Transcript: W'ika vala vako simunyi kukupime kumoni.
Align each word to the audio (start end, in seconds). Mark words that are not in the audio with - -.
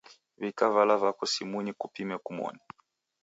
W'ika 0.39 0.65
vala 0.73 0.95
vako 1.03 1.25
simunyi 1.33 1.71
kukupime 1.73 2.15
kumoni. 2.25 2.59